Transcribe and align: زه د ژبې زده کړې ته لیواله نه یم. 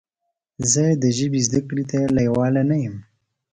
زه 0.71 0.83
د 1.03 1.05
ژبې 1.17 1.39
زده 1.47 1.61
کړې 1.69 1.83
ته 1.91 1.99
لیواله 2.17 2.61
نه 2.69 2.77
یم. 2.83 2.95